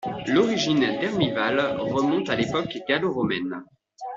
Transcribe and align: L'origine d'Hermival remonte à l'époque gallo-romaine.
L'origine 0.25 0.79
d'Hermival 0.97 1.77
remonte 1.79 2.31
à 2.31 2.35
l'époque 2.35 2.79
gallo-romaine. 2.89 3.63